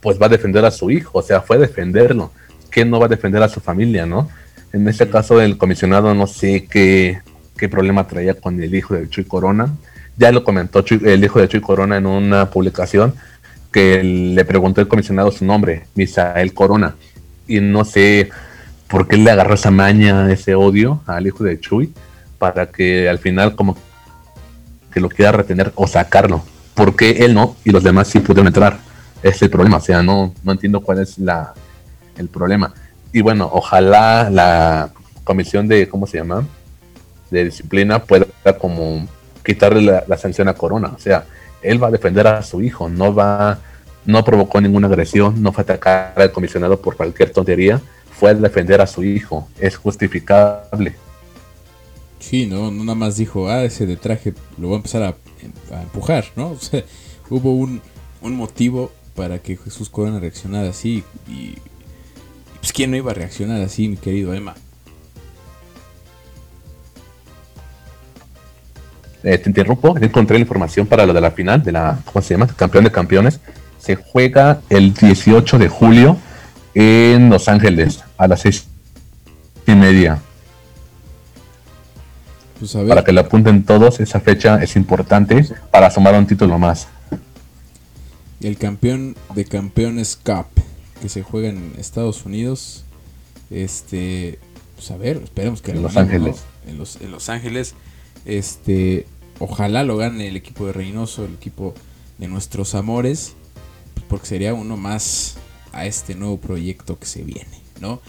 [0.00, 2.32] pues va a defender a su hijo, o sea, fue a defenderlo.
[2.68, 4.28] ¿Quién no va a defender a su familia, no?
[4.72, 7.20] En este caso, el comisionado no sé qué,
[7.56, 9.74] qué problema traía con el hijo de Chuy Corona.
[10.16, 13.14] Ya lo comentó el hijo de Chuy Corona en una publicación
[13.72, 16.94] que le preguntó el comisionado su nombre, Misael Corona.
[17.48, 18.30] Y no sé
[18.88, 21.92] por qué le agarró esa maña, ese odio al hijo de Chuy,
[22.38, 23.76] para que al final como
[24.92, 26.44] que lo quiera retener o sacarlo.
[26.74, 28.78] Porque él no y los demás sí pudieron entrar.
[29.22, 31.54] es el problema, o sea, no, no entiendo cuál es la,
[32.16, 32.72] el problema.
[33.12, 34.90] Y bueno, ojalá la
[35.24, 36.46] comisión de, ¿cómo se llama?
[37.34, 38.26] De disciplina pueda
[38.58, 39.08] como
[39.44, 40.92] quitarle la, sanción a Corona.
[40.96, 41.26] O sea,
[41.62, 43.58] él va a defender a su hijo, no va,
[44.06, 47.80] no provocó ninguna agresión, no fue atacar al comisionado por cualquier tontería,
[48.12, 50.94] fue a defender a su hijo, es justificable.
[52.20, 55.14] Sí, no, no nada más dijo, ah, ese de traje lo voy a empezar a,
[55.82, 56.50] empujar, ¿no?
[56.52, 56.84] O sea,
[57.28, 57.82] hubo un,
[58.22, 61.56] un, motivo para que Jesús Corona reaccionara así y,
[62.60, 64.54] pues quién no iba a reaccionar así, mi querido Emma.
[69.24, 72.34] Eh, te interrumpo, encontré la información para lo de la final de la, ¿cómo se
[72.34, 72.46] llama?
[72.46, 73.40] Campeón de campeones.
[73.78, 76.18] Se juega el 18 de julio
[76.74, 78.66] en Los Ángeles a las seis
[79.66, 80.18] y media.
[82.58, 86.88] Pues para que lo apunten todos, esa fecha es importante para sumar un título más.
[88.42, 90.46] El campeón de campeones Cup
[91.00, 92.84] que se juega en Estados Unidos,
[93.50, 94.38] este,
[94.74, 97.74] pues a ver, esperemos que en Los Ángeles, en, los, en Los Ángeles,
[98.24, 99.06] este,
[99.38, 101.74] ojalá lo gane el equipo de Reynoso, el equipo
[102.18, 103.34] de nuestros amores,
[103.94, 105.36] pues porque sería uno más
[105.72, 108.00] a este nuevo proyecto que se viene, ¿no?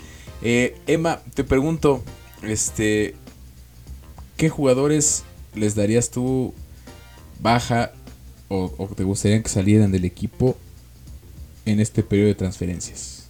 [0.41, 2.03] Eh, Emma, te pregunto,
[2.43, 3.15] este,
[4.37, 5.23] ¿qué jugadores
[5.55, 6.53] les darías tú
[7.39, 7.91] baja
[8.47, 10.55] o, te gustaría que salieran del equipo
[11.65, 13.27] en este periodo de transferencias?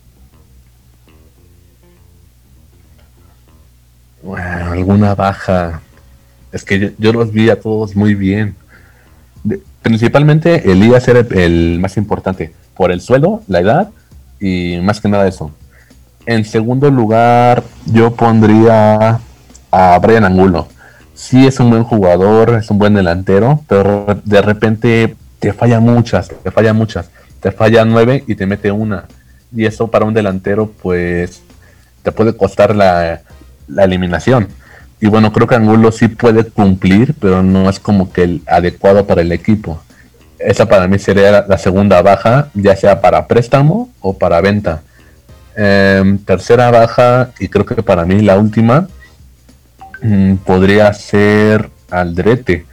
[4.21, 5.81] Bueno, alguna baja.
[6.55, 8.55] Es que yo, los vi a todos muy bien.
[9.81, 13.89] principalmente Elías era el más importante por el suelo, la edad
[14.39, 15.51] y más que nada eso.
[16.25, 19.19] En segundo lugar, yo pondría
[19.69, 20.69] a Brian Angulo.
[21.13, 26.29] Sí es un buen jugador, es un buen delantero, pero de repente te falla muchas,
[26.29, 27.09] te falla muchas.
[27.41, 29.05] Te falla nueve y te mete una.
[29.53, 31.41] Y eso para un delantero, pues,
[32.01, 33.21] te puede costar la,
[33.77, 34.47] eliminación.
[34.99, 39.05] Y bueno, creo que Angulo sí puede cumplir, pero no es como que el adecuado
[39.05, 39.81] para el equipo.
[40.39, 44.81] Esa para mí sería la segunda baja, ya sea para préstamo o para venta.
[45.55, 48.87] Em, tercera baja, y creo que para mí la última,
[50.01, 52.65] mm, podría ser Aldrete.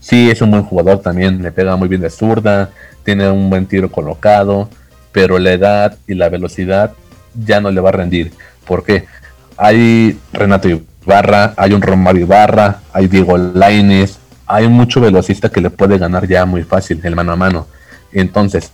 [0.00, 2.70] Sí, es un buen jugador también, le pega muy bien de zurda,
[3.04, 4.68] tiene un buen tiro colocado,
[5.12, 6.92] pero la edad y la velocidad
[7.34, 8.32] ya no le va a rendir.
[8.66, 9.06] porque
[9.56, 10.68] Hay Renato
[11.56, 16.44] Hay un Romario Ibarra, hay Diego Laines, hay mucho velocista que le puede ganar ya
[16.44, 17.66] muy fácil el mano a mano.
[18.12, 18.72] Entonces,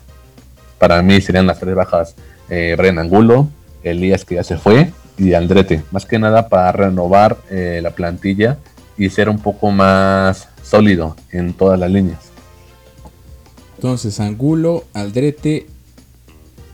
[0.78, 2.16] para mí serían las tres bajas
[2.50, 3.48] eh, Angulo,
[3.84, 5.84] Elías que ya se fue y Andrete.
[5.92, 8.58] Más que nada para renovar eh, la plantilla
[8.98, 12.18] y ser un poco más sólido en todas las líneas.
[13.76, 15.68] Entonces, Angulo, Aldrete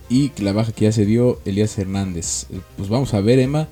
[0.09, 2.47] y la baja que ya se dio Elías Hernández.
[2.51, 3.69] Eh, pues vamos a ver, Emma.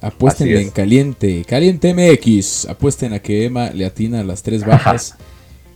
[0.00, 2.66] Apuesten en caliente, caliente MX.
[2.68, 5.16] Apuesten a que Emma le atina las tres bajas.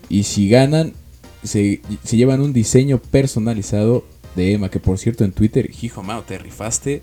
[0.08, 0.92] y si ganan,
[1.42, 1.80] se,
[2.10, 4.04] llevan un diseño personalizado
[4.36, 4.68] de Emma.
[4.68, 7.02] Que por cierto, en Twitter, hijo mano, te rifaste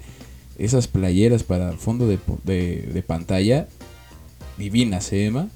[0.59, 3.67] esas playeras para fondo de, de, pantalla.
[4.57, 5.47] Divinas, ¿eh, Emma?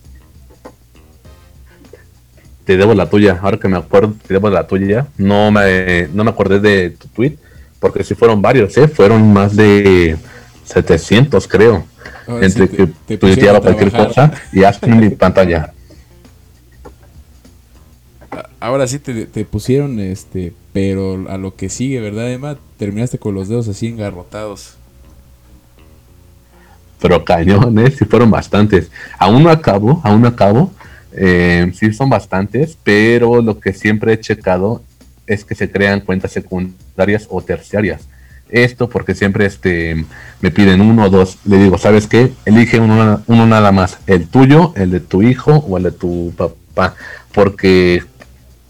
[2.66, 3.40] Te debo la tuya.
[3.42, 5.08] Ahora que me acuerdo, te debo la tuya.
[5.18, 7.38] No me, no me acordé de tu tweet.
[7.80, 8.88] Porque si fueron varios, ¿eh?
[8.88, 10.18] Fueron más de
[10.66, 11.86] 700 creo.
[12.42, 15.74] entre que te cualquier cosa y hacen mi pantalla.
[18.60, 22.58] Ahora sí te, pusieron, este, pero a lo que sigue, ¿verdad, Emma?
[22.78, 24.76] Terminaste con los dedos así engarrotados.
[27.02, 28.92] pero cañones, sí fueron bastantes.
[29.18, 30.72] Aún no acabo, aún no acabo,
[31.14, 34.84] eh, sí son bastantes, pero lo que siempre he checado
[35.26, 38.08] es que se crean cuentas secundarias o terciarias.
[38.52, 40.06] Esto porque siempre este,
[40.42, 41.38] me piden uno o dos.
[41.46, 42.32] Le digo, ¿sabes qué?
[42.46, 43.98] Elige uno, uno nada más.
[44.08, 46.96] El tuyo, el de tu hijo o el de tu papá.
[47.34, 48.04] Porque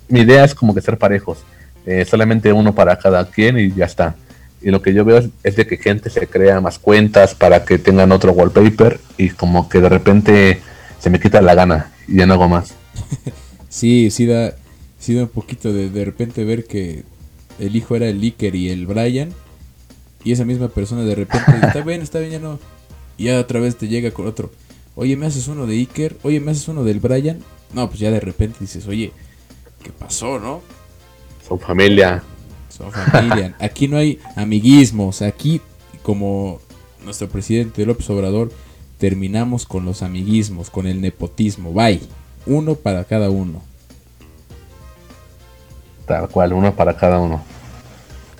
[0.07, 1.39] mi idea es como que ser parejos.
[1.85, 4.15] Eh, solamente uno para cada quien y ya está.
[4.61, 7.79] Y lo que yo veo es, de que gente se crea más cuentas para que
[7.79, 10.61] tengan otro wallpaper y como que de repente
[10.99, 12.75] se me quita la gana y ya no hago más.
[13.69, 14.53] sí, sí da,
[14.99, 17.03] sí da un poquito de de repente ver que
[17.57, 19.29] el hijo era el Iker y el Brian
[20.23, 22.59] y esa misma persona de repente está bien, está bien, ya no.
[23.17, 24.51] Y ya otra vez te llega con otro.
[24.95, 26.17] Oye, ¿me haces uno de Iker?
[26.23, 27.39] Oye, ¿me haces uno del Brian?
[27.73, 29.11] No, pues ya de repente dices, oye,
[29.83, 30.61] ¿qué pasó, no?
[31.47, 32.23] Son familia.
[32.69, 33.55] Son familia.
[33.59, 35.21] Aquí no hay amiguismos.
[35.21, 35.61] Aquí,
[36.03, 36.59] como
[37.03, 38.51] nuestro presidente López Obrador,
[38.97, 41.73] terminamos con los amiguismos, con el nepotismo.
[41.73, 42.01] Bye.
[42.45, 43.61] Uno para cada uno.
[46.05, 47.43] Tal cual, uno para cada uno.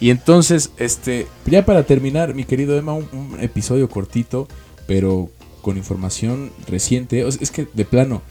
[0.01, 4.47] Y entonces, este, ya para terminar, mi querido Emma, un, episodio cortito,
[4.87, 5.29] pero
[5.61, 7.25] con información reciente.
[7.27, 8.23] Es que de plano,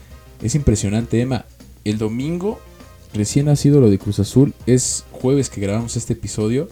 [0.43, 1.45] es impresionante, Emma.
[1.85, 2.59] El domingo
[3.13, 4.53] recién ha sido lo de Cruz Azul.
[4.65, 6.67] Es jueves que grabamos este episodio.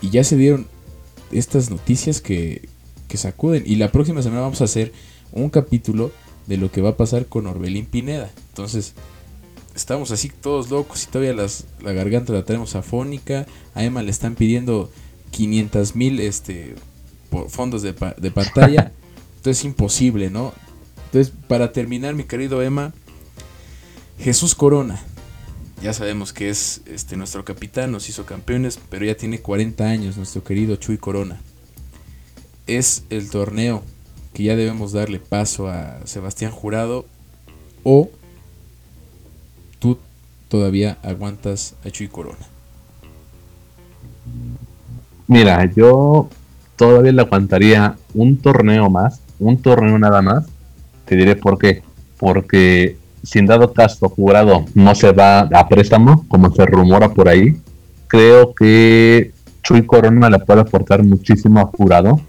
[0.00, 0.66] Y ya se dieron
[1.30, 2.66] estas noticias que,
[3.08, 3.64] que sacuden.
[3.66, 4.90] Y la próxima semana vamos a hacer
[5.32, 6.12] un capítulo
[6.46, 8.30] de lo que va a pasar con Orbelín Pineda.
[8.48, 8.94] Entonces,
[9.78, 13.46] estamos así todos locos y todavía las, la garganta la tenemos afónica.
[13.74, 14.90] A Emma le están pidiendo
[15.30, 16.74] 500 mil este,
[17.48, 18.92] fondos de, de pantalla.
[19.36, 20.52] Entonces es imposible, ¿no?
[21.06, 22.92] Entonces, para terminar, mi querido Emma,
[24.18, 25.00] Jesús Corona.
[25.80, 30.16] Ya sabemos que es este, nuestro capitán, nos hizo campeones, pero ya tiene 40 años,
[30.16, 31.40] nuestro querido Chuy Corona.
[32.66, 33.84] Es el torneo
[34.34, 37.06] que ya debemos darle paso a Sebastián Jurado
[37.84, 38.10] o
[40.48, 42.46] todavía aguantas a Chuy Corona?
[45.26, 46.28] Mira, yo
[46.76, 50.46] todavía le aguantaría un torneo más, un torneo nada más.
[51.04, 51.82] Te diré por qué.
[52.18, 57.60] Porque sin dado caso jurado no se va a préstamo, como se rumora por ahí,
[58.06, 59.32] creo que
[59.62, 62.20] Chuy Corona le puede aportar muchísimo a jurado.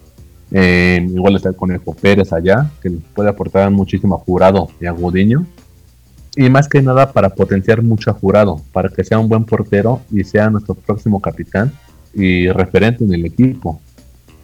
[0.51, 4.87] Eh, igual está el Conejo Pérez allá, que le puede aportar muchísimo a jurado y
[4.87, 5.45] a Gudiño
[6.39, 10.01] y más que nada para potenciar mucho a Jurado, para que sea un buen portero
[10.09, 11.69] y sea nuestro próximo capitán
[12.13, 13.81] y referente en el equipo.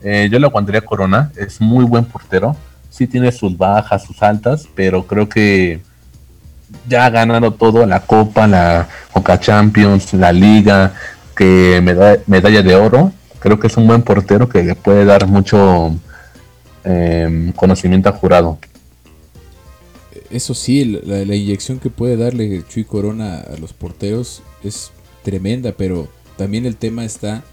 [0.03, 2.53] Eh, yo le aguantaría Corona, es muy buen portero,
[2.89, 5.79] sí tiene sus bajas, sus altas, pero creo que
[6.85, 10.91] ya ha ganado todo, la Copa, la Coca Champions, la Liga,
[11.33, 15.27] que medalla, medalla de oro, creo que es un buen portero que le puede dar
[15.27, 15.95] mucho
[16.83, 18.59] eh, conocimiento a Jurado
[20.29, 24.91] eso sí, la, inyección que puede darle Chuy Corona a los porteros es
[25.23, 26.07] tremenda, pero
[26.37, 27.43] también el tema está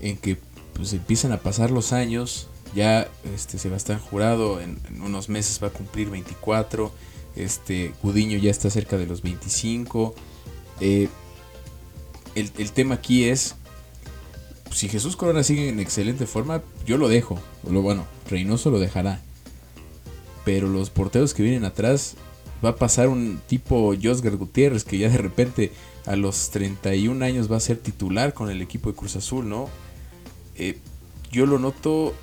[0.00, 0.38] en que
[0.74, 5.72] pues empiezan a pasar los años, ya este Sebastián Jurado en, unos meses va a
[5.72, 6.92] cumplir 24,
[7.36, 10.14] este Gudiño ya está cerca de los 25.
[10.80, 11.08] Eh,
[12.34, 13.54] el, el, tema aquí es,
[14.70, 19.22] si Jesús Corona sigue en excelente forma, yo lo dejo, lo bueno, Reynoso lo dejará
[20.46, 22.14] pero los porteros que vienen atrás
[22.64, 25.72] va a pasar un tipo Josgar Gutiérrez que ya de repente
[26.06, 29.68] a los 31 años va a ser titular con el equipo de Cruz Azul, ¿no?
[30.54, 30.78] Eh,
[31.32, 32.14] yo lo noto,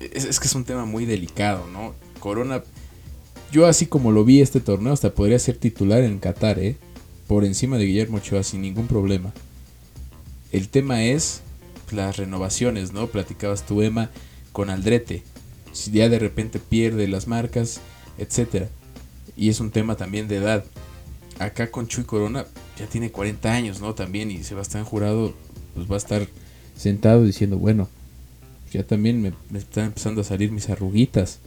[0.00, 1.94] es, que es un tema muy delicado, ¿no?
[2.20, 2.62] Corona,
[3.50, 6.76] yo así como lo vi este torneo, hasta podría ser titular en Qatar, ¿eh?
[7.26, 9.32] Por encima de Guillermo Ochoa sin ningún problema.
[10.52, 11.40] El tema es
[11.90, 13.06] las renovaciones, ¿no?
[13.06, 14.10] Platicabas tu Emma
[14.52, 15.22] con Aldrete
[15.76, 17.80] si ya de repente pierde las marcas,
[18.18, 18.68] etcétera.
[19.36, 20.64] Y es un tema también de edad.
[21.38, 22.46] Acá con Chuy Corona
[22.78, 23.94] ya tiene 40 años, ¿no?
[23.94, 25.34] También y Sebastián Jurado
[25.74, 26.26] pues va a estar
[26.74, 27.88] sentado diciendo, bueno,
[28.72, 31.40] ya también me, me están empezando a salir mis arruguitas.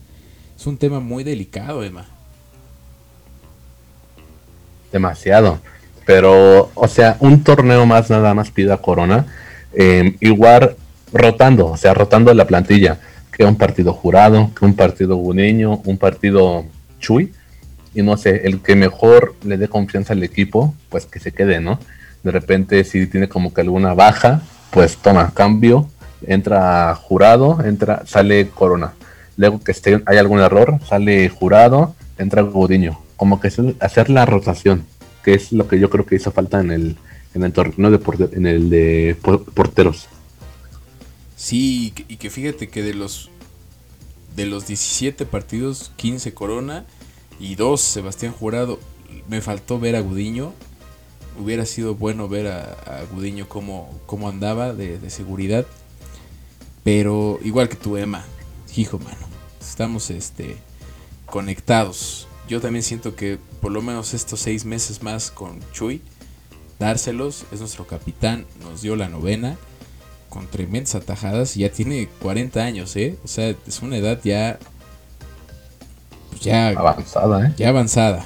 [0.55, 2.05] Es un tema muy delicado, Emma.
[4.91, 5.59] Demasiado.
[6.05, 9.25] Pero, o sea, un torneo más nada más pida Corona.
[9.73, 10.75] Eh, igual
[11.13, 12.99] rotando, o sea, rotando la plantilla
[13.39, 16.65] que un partido jurado, que un partido buneño, un partido
[16.99, 17.31] chuy,
[17.95, 21.61] y no sé, el que mejor le dé confianza al equipo, pues que se quede,
[21.61, 21.79] ¿no?
[22.21, 25.89] De repente si tiene como que alguna baja, pues toma cambio,
[26.27, 28.91] entra jurado, entra, sale corona.
[29.37, 32.99] Luego que esté, hay algún error, sale jurado, entra Gudiño.
[33.15, 34.83] Como que hacer la rotación,
[35.23, 36.97] que es lo que yo creo que hizo falta en el,
[37.33, 40.09] en el torneo de, en el de porteros.
[41.39, 43.29] Sí, y que, fíjate que de los
[44.35, 46.85] de los 17 partidos, 15 Corona
[47.39, 48.77] y 2 Sebastián Jurado.
[49.29, 50.53] Me faltó ver a Gudiño.
[51.39, 55.65] Hubiera sido bueno ver a, a Gudiño cómo, cómo andaba de, de, seguridad.
[56.83, 58.25] Pero igual que tu Emma,
[58.75, 59.25] hijo mano,
[59.61, 60.57] estamos este,
[61.25, 62.27] conectados.
[62.49, 66.01] Yo también siento que por lo menos estos seis meses más con Chuy,
[66.79, 69.57] dárselos, es nuestro capitán, nos dio la novena
[70.30, 71.55] con tremendas atajadas.
[71.55, 73.17] Ya tiene 40 años, ¿eh?
[73.23, 74.59] O sea, es una edad ya.
[76.30, 76.69] Pues ya.
[76.69, 77.53] Avanzada, ¿eh?
[77.57, 78.25] Ya avanzada.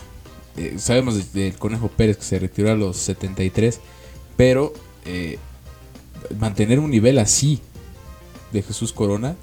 [0.58, 3.80] Eh, sabemos del Conejo Pérez que se retiró a los 73.
[4.36, 4.74] Pero
[5.06, 5.38] eh,
[6.40, 7.62] mantener un nivel así
[8.52, 9.36] de Jesús Corona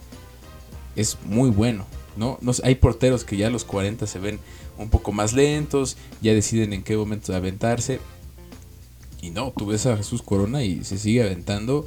[0.96, 1.86] es muy bueno.
[2.16, 2.38] ¿no?
[2.40, 4.40] no hay porteros que ya a los 40 se ven
[4.78, 8.00] un poco más lentos, ya deciden en qué momento aventarse.
[9.22, 11.86] Y no, tú ves a Jesús Corona y se sigue aventando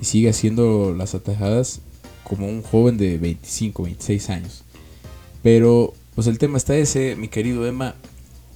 [0.00, 1.80] y sigue haciendo las atajadas
[2.24, 4.64] como un joven de 25, 26 años.
[5.42, 7.94] Pero pues el tema está ese, mi querido Emma.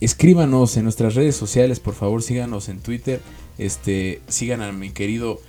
[0.01, 3.21] Escríbanos en nuestras redes sociales, por favor, síganos en Twitter.
[3.59, 5.41] Este, sigan a mi querido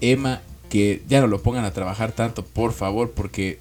[0.00, 3.58] Emma, que ya no lo pongan a trabajar tanto, por favor, porque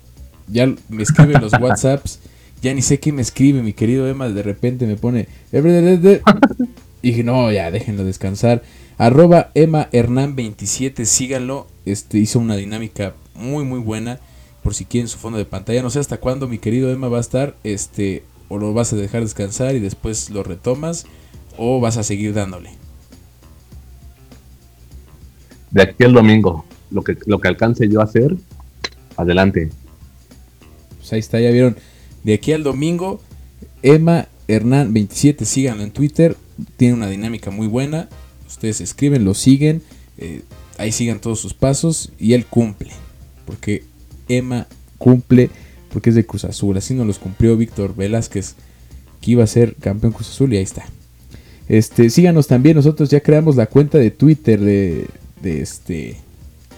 [0.48, 2.20] ya me escriben los WhatsApps.
[2.62, 4.30] Ya ni sé qué me escribe, mi querido Emma.
[4.30, 5.28] De repente me pone.
[7.06, 8.64] Y dije, no, ya, déjenlo descansar.
[8.98, 11.68] Arroba Emma Hernán 27, síganlo.
[11.86, 14.20] Este hizo una dinámica muy muy buena.
[14.64, 15.84] Por si quieren su fondo de pantalla.
[15.84, 17.54] No sé hasta cuándo mi querido Emma va a estar.
[17.64, 18.24] Este.
[18.50, 21.06] O lo vas a dejar descansar y después lo retomas.
[21.60, 22.72] O vas a seguir dándole.
[25.70, 26.66] De aquí al domingo.
[26.90, 28.36] Lo que, lo que alcance yo a hacer.
[29.16, 29.70] Adelante.
[30.98, 31.78] Pues ahí está, ya vieron.
[32.24, 33.22] De aquí al domingo.
[33.84, 36.38] Emma Hernán 27, síganlo en Twitter.
[36.78, 38.10] Tiene una dinámica muy buena
[38.48, 39.82] Ustedes escriben, lo siguen,
[40.18, 40.42] eh,
[40.78, 42.92] ahí sigan todos sus pasos y él cumple.
[43.46, 43.84] Porque
[44.28, 44.68] Emma
[44.98, 45.50] cumple
[45.92, 46.78] porque es de Cruz Azul.
[46.78, 48.56] Así nos los cumplió Víctor Velázquez,
[49.22, 50.86] que iba a ser campeón Cruz Azul y ahí está.
[51.68, 55.08] Este, síganos también, nosotros ya creamos la cuenta de Twitter de,
[55.42, 56.18] de este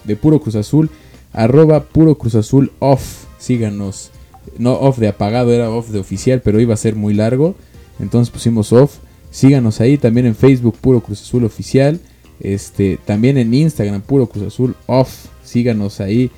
[0.04, 0.90] de Puro Cruz Azul,
[1.32, 3.24] arroba Puro Cruz Azul off.
[3.38, 4.10] Síganos.
[4.58, 7.54] No off de apagado, era off de oficial, pero iba a ser muy largo.
[8.00, 8.96] Entonces pusimos off.
[9.30, 12.00] Síganos ahí también en Facebook Puro Cruz Azul Oficial.
[12.40, 15.26] Este, también en Instagram Puro Cruz Azul Off.
[15.44, 16.30] Síganos ahí.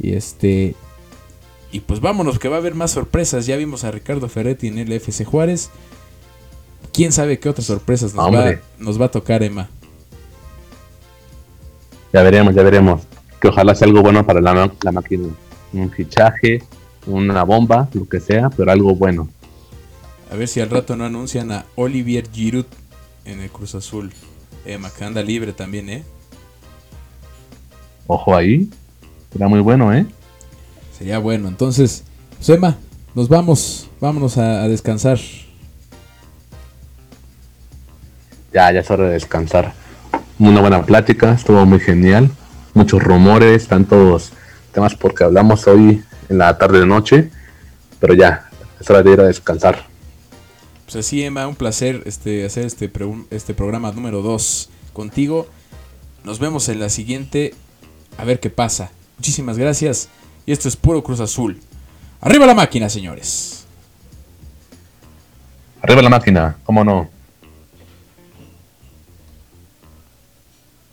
[0.00, 0.74] Y este.
[1.72, 3.46] Y pues vámonos, que va a haber más sorpresas.
[3.46, 5.70] Ya vimos a Ricardo Ferretti en el FC Juárez.
[6.92, 9.68] Quién sabe qué otras sorpresas nos, va, nos va a tocar, Emma.
[12.12, 13.02] Ya veremos, ya veremos.
[13.40, 15.28] Que ojalá sea algo bueno para la, la máquina.
[15.72, 16.62] Un fichaje,
[17.06, 19.28] una bomba, lo que sea, pero algo bueno.
[20.30, 22.66] A ver si al rato no anuncian a Olivier Giroud
[23.24, 24.12] en el Cruz Azul.
[24.64, 26.02] Emma, que anda libre también, ¿eh?
[28.06, 28.68] Ojo ahí.
[29.32, 30.06] Será muy bueno, ¿eh?
[30.96, 31.48] Sería bueno.
[31.48, 32.04] Entonces,
[32.46, 32.76] Emma,
[33.14, 33.88] nos vamos.
[34.00, 35.18] Vámonos a, descansar.
[38.52, 39.72] Ya, ya es hora de descansar.
[40.38, 42.30] Una buena plática, estuvo muy genial.
[42.74, 44.32] Muchos rumores, tantos
[44.72, 47.30] temas porque hablamos hoy en la tarde de noche.
[48.00, 48.48] Pero ya,
[48.80, 49.86] es hora de ir a descansar.
[50.84, 52.90] Pues así, Emma, un placer este, hacer este,
[53.30, 55.48] este programa número 2 contigo.
[56.24, 57.54] Nos vemos en la siguiente.
[58.18, 58.90] A ver qué pasa.
[59.18, 60.08] Muchísimas gracias.
[60.46, 61.60] Y esto es puro Cruz Azul.
[62.20, 63.64] Arriba la máquina, señores.
[65.82, 67.08] Arriba la máquina, cómo no.